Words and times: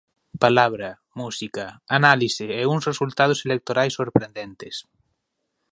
Palabra, 0.43 0.89
música, 1.21 1.65
análise 1.99 2.45
e 2.61 2.61
uns 2.73 2.83
resultados 2.89 3.39
electorais 3.47 3.95
sorprendentes. 3.99 4.75